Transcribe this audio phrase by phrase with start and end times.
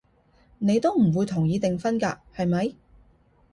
[0.57, 2.73] 你都唔會同意訂婚㗎，係咪？